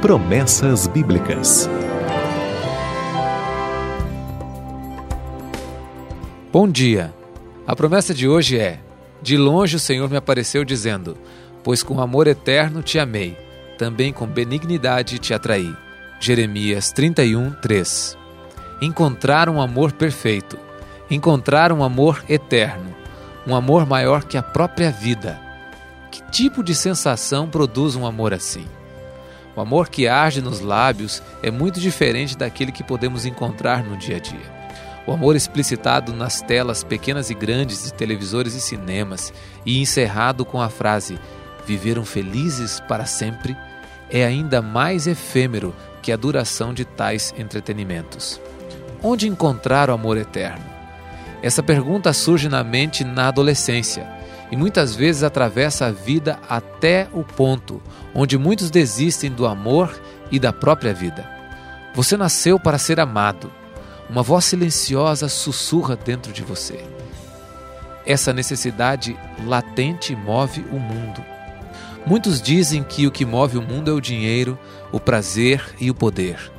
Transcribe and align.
Promessas 0.00 0.86
Bíblicas. 0.86 1.68
Bom 6.52 6.68
dia. 6.68 7.12
A 7.66 7.74
promessa 7.74 8.14
de 8.14 8.28
hoje 8.28 8.56
é: 8.60 8.78
De 9.20 9.36
longe 9.36 9.74
o 9.74 9.80
Senhor 9.80 10.08
me 10.08 10.16
apareceu 10.16 10.64
dizendo: 10.64 11.18
Pois 11.64 11.82
com 11.82 12.00
amor 12.00 12.28
eterno 12.28 12.80
te 12.80 12.96
amei, 12.96 13.36
também 13.76 14.12
com 14.12 14.24
benignidade 14.24 15.18
te 15.18 15.34
atraí. 15.34 15.74
Jeremias 16.20 16.92
31, 16.92 17.50
3. 17.60 18.16
Encontrar 18.80 19.48
um 19.48 19.60
amor 19.60 19.90
perfeito, 19.90 20.56
encontrar 21.10 21.72
um 21.72 21.82
amor 21.82 22.24
eterno, 22.28 22.94
um 23.44 23.52
amor 23.52 23.84
maior 23.84 24.22
que 24.22 24.38
a 24.38 24.44
própria 24.44 24.92
vida. 24.92 25.40
Que 26.12 26.22
tipo 26.30 26.62
de 26.62 26.72
sensação 26.72 27.48
produz 27.48 27.96
um 27.96 28.06
amor 28.06 28.32
assim? 28.32 28.64
O 29.58 29.60
amor 29.60 29.88
que 29.88 30.06
arde 30.06 30.40
nos 30.40 30.60
lábios 30.60 31.20
é 31.42 31.50
muito 31.50 31.80
diferente 31.80 32.38
daquele 32.38 32.70
que 32.70 32.84
podemos 32.84 33.26
encontrar 33.26 33.82
no 33.82 33.96
dia 33.96 34.14
a 34.14 34.20
dia. 34.20 34.52
O 35.04 35.10
amor 35.10 35.34
explicitado 35.34 36.12
nas 36.12 36.40
telas 36.40 36.84
pequenas 36.84 37.28
e 37.28 37.34
grandes 37.34 37.82
de 37.82 37.92
televisores 37.92 38.54
e 38.54 38.60
cinemas 38.60 39.32
e 39.66 39.80
encerrado 39.80 40.44
com 40.44 40.62
a 40.62 40.68
frase 40.68 41.18
viveram 41.66 42.04
felizes 42.04 42.78
para 42.86 43.04
sempre 43.04 43.56
é 44.08 44.24
ainda 44.24 44.62
mais 44.62 45.08
efêmero 45.08 45.74
que 46.02 46.12
a 46.12 46.16
duração 46.16 46.72
de 46.72 46.84
tais 46.84 47.34
entretenimentos. 47.36 48.40
Onde 49.02 49.26
encontrar 49.26 49.90
o 49.90 49.92
amor 49.92 50.16
eterno? 50.16 50.64
Essa 51.42 51.64
pergunta 51.64 52.12
surge 52.12 52.48
na 52.48 52.62
mente 52.62 53.02
na 53.02 53.26
adolescência 53.26 54.17
e 54.50 54.56
muitas 54.56 54.94
vezes 54.94 55.22
atravessa 55.22 55.86
a 55.86 55.90
vida 55.90 56.38
até 56.48 57.08
o 57.12 57.22
ponto 57.22 57.82
onde 58.14 58.38
muitos 58.38 58.70
desistem 58.70 59.30
do 59.30 59.46
amor 59.46 60.00
e 60.30 60.38
da 60.38 60.52
própria 60.52 60.94
vida. 60.94 61.28
Você 61.94 62.16
nasceu 62.16 62.58
para 62.58 62.78
ser 62.78 63.00
amado 63.00 63.50
uma 64.08 64.22
voz 64.22 64.46
silenciosa 64.46 65.28
sussurra 65.28 65.94
dentro 65.94 66.32
de 66.32 66.42
você. 66.42 66.82
Essa 68.06 68.32
necessidade 68.32 69.18
latente 69.44 70.16
move 70.16 70.64
o 70.72 70.78
mundo. 70.78 71.22
Muitos 72.06 72.40
dizem 72.40 72.82
que 72.82 73.06
o 73.06 73.10
que 73.10 73.26
move 73.26 73.58
o 73.58 73.62
mundo 73.62 73.90
é 73.90 73.94
o 73.94 74.00
dinheiro, 74.00 74.58
o 74.90 74.98
prazer 74.98 75.62
e 75.78 75.90
o 75.90 75.94
poder. 75.94 76.50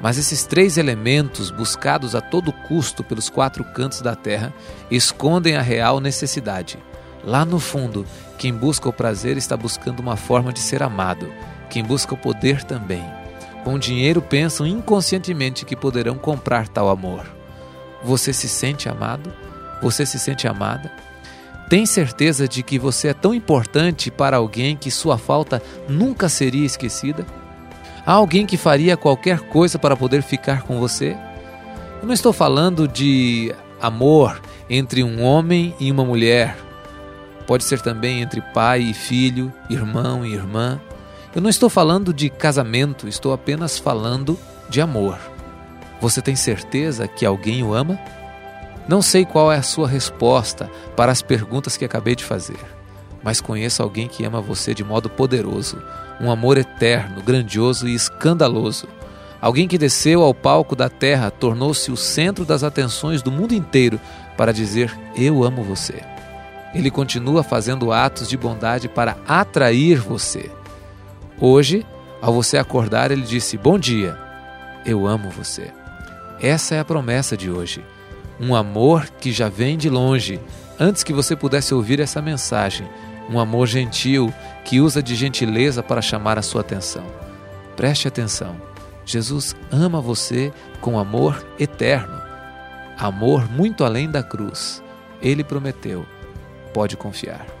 Mas 0.00 0.18
esses 0.18 0.44
três 0.44 0.78
elementos, 0.78 1.50
buscados 1.50 2.14
a 2.16 2.20
todo 2.20 2.52
custo 2.52 3.04
pelos 3.04 3.28
quatro 3.28 3.62
cantos 3.62 4.00
da 4.00 4.16
terra, 4.16 4.52
escondem 4.90 5.56
a 5.56 5.62
real 5.62 6.00
necessidade. 6.00 6.76
Lá 7.24 7.44
no 7.44 7.60
fundo, 7.60 8.06
quem 8.38 8.52
busca 8.52 8.88
o 8.88 8.92
prazer 8.92 9.36
está 9.36 9.56
buscando 9.56 10.00
uma 10.00 10.16
forma 10.16 10.52
de 10.52 10.60
ser 10.60 10.82
amado. 10.82 11.30
Quem 11.68 11.84
busca 11.84 12.14
o 12.14 12.18
poder 12.18 12.64
também. 12.64 13.04
Com 13.64 13.78
dinheiro 13.78 14.22
pensam 14.22 14.66
inconscientemente 14.66 15.64
que 15.64 15.76
poderão 15.76 16.16
comprar 16.16 16.66
tal 16.66 16.88
amor. 16.88 17.26
Você 18.02 18.32
se 18.32 18.48
sente 18.48 18.88
amado? 18.88 19.32
Você 19.82 20.06
se 20.06 20.18
sente 20.18 20.48
amada? 20.48 20.90
Tem 21.68 21.86
certeza 21.86 22.48
de 22.48 22.62
que 22.62 22.78
você 22.78 23.08
é 23.08 23.14
tão 23.14 23.34
importante 23.34 24.10
para 24.10 24.38
alguém 24.38 24.76
que 24.76 24.90
sua 24.90 25.18
falta 25.18 25.62
nunca 25.88 26.28
seria 26.28 26.66
esquecida? 26.66 27.24
Há 28.04 28.12
alguém 28.14 28.46
que 28.46 28.56
faria 28.56 28.96
qualquer 28.96 29.40
coisa 29.40 29.78
para 29.78 29.94
poder 29.94 30.22
ficar 30.22 30.62
com 30.62 30.80
você? 30.80 31.16
Eu 32.00 32.06
não 32.06 32.14
estou 32.14 32.32
falando 32.32 32.88
de 32.88 33.54
amor 33.80 34.40
entre 34.68 35.04
um 35.04 35.22
homem 35.22 35.74
e 35.78 35.92
uma 35.92 36.04
mulher. 36.04 36.56
Pode 37.50 37.64
ser 37.64 37.80
também 37.80 38.22
entre 38.22 38.40
pai 38.40 38.80
e 38.80 38.94
filho, 38.94 39.52
irmão 39.68 40.24
e 40.24 40.32
irmã. 40.32 40.80
Eu 41.34 41.42
não 41.42 41.50
estou 41.50 41.68
falando 41.68 42.14
de 42.14 42.30
casamento, 42.30 43.08
estou 43.08 43.32
apenas 43.32 43.76
falando 43.76 44.38
de 44.68 44.80
amor. 44.80 45.18
Você 46.00 46.22
tem 46.22 46.36
certeza 46.36 47.08
que 47.08 47.26
alguém 47.26 47.64
o 47.64 47.74
ama? 47.74 47.98
Não 48.86 49.02
sei 49.02 49.24
qual 49.24 49.50
é 49.50 49.56
a 49.56 49.64
sua 49.64 49.88
resposta 49.88 50.70
para 50.94 51.10
as 51.10 51.22
perguntas 51.22 51.76
que 51.76 51.84
acabei 51.84 52.14
de 52.14 52.22
fazer, 52.22 52.60
mas 53.20 53.40
conheço 53.40 53.82
alguém 53.82 54.06
que 54.06 54.24
ama 54.24 54.40
você 54.40 54.72
de 54.72 54.84
modo 54.84 55.10
poderoso, 55.10 55.82
um 56.20 56.30
amor 56.30 56.56
eterno, 56.56 57.20
grandioso 57.20 57.88
e 57.88 57.96
escandaloso. 57.96 58.86
Alguém 59.40 59.66
que 59.66 59.76
desceu 59.76 60.22
ao 60.22 60.32
palco 60.32 60.76
da 60.76 60.88
terra, 60.88 61.32
tornou-se 61.32 61.90
o 61.90 61.96
centro 61.96 62.44
das 62.44 62.62
atenções 62.62 63.22
do 63.22 63.32
mundo 63.32 63.54
inteiro 63.54 63.98
para 64.36 64.52
dizer: 64.52 64.96
Eu 65.16 65.42
amo 65.42 65.64
você. 65.64 66.19
Ele 66.74 66.90
continua 66.90 67.42
fazendo 67.42 67.92
atos 67.92 68.28
de 68.28 68.36
bondade 68.36 68.88
para 68.88 69.16
atrair 69.26 69.98
você. 69.98 70.50
Hoje, 71.40 71.84
ao 72.22 72.32
você 72.32 72.58
acordar, 72.58 73.10
ele 73.10 73.22
disse: 73.22 73.56
Bom 73.56 73.78
dia, 73.78 74.16
eu 74.84 75.06
amo 75.06 75.30
você. 75.30 75.72
Essa 76.40 76.76
é 76.76 76.80
a 76.80 76.84
promessa 76.84 77.36
de 77.36 77.50
hoje. 77.50 77.84
Um 78.38 78.54
amor 78.54 79.08
que 79.20 79.32
já 79.32 79.48
vem 79.48 79.76
de 79.76 79.90
longe, 79.90 80.40
antes 80.78 81.02
que 81.02 81.12
você 81.12 81.36
pudesse 81.36 81.74
ouvir 81.74 82.00
essa 82.00 82.22
mensagem. 82.22 82.88
Um 83.28 83.38
amor 83.38 83.66
gentil 83.66 84.32
que 84.64 84.80
usa 84.80 85.02
de 85.02 85.14
gentileza 85.14 85.82
para 85.82 86.02
chamar 86.02 86.38
a 86.38 86.42
sua 86.42 86.62
atenção. 86.62 87.04
Preste 87.76 88.08
atenção. 88.08 88.56
Jesus 89.04 89.54
ama 89.70 90.00
você 90.00 90.52
com 90.80 90.98
amor 90.98 91.44
eterno. 91.58 92.20
Amor 92.98 93.50
muito 93.50 93.84
além 93.84 94.10
da 94.10 94.22
cruz. 94.22 94.82
Ele 95.22 95.42
prometeu. 95.44 96.06
Pode 96.72 96.96
confiar. 96.96 97.59